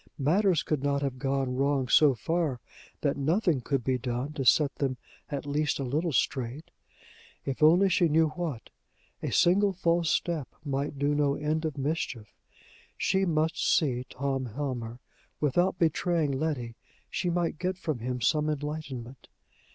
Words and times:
Matters 0.17 0.63
could 0.63 0.81
not 0.81 1.03
have 1.03 1.19
gone 1.19 1.55
wrong 1.55 1.87
so 1.87 2.15
far 2.15 2.59
that 3.01 3.17
nothing 3.17 3.61
could 3.61 3.83
be 3.83 3.99
done 3.99 4.33
to 4.33 4.43
set 4.43 4.73
them 4.77 4.97
at 5.29 5.45
least 5.45 5.77
a 5.77 5.83
little 5.83 6.11
straight! 6.11 6.71
If 7.45 7.61
only 7.61 7.87
she 7.87 8.07
knew 8.09 8.29
what! 8.29 8.71
A 9.21 9.31
single 9.31 9.73
false 9.73 10.09
step 10.09 10.47
might 10.65 10.97
do 10.97 11.13
no 11.13 11.35
end 11.35 11.65
of 11.65 11.77
mischief! 11.77 12.33
She 12.97 13.25
must 13.25 13.63
see 13.63 14.07
Tom 14.09 14.47
Helmer: 14.47 14.97
without 15.39 15.77
betraying 15.77 16.31
Letty, 16.31 16.73
she 17.11 17.29
might 17.29 17.59
get 17.59 17.77
from 17.77 17.99
him 17.99 18.21
some 18.21 18.49
enlightenment. 18.49 19.27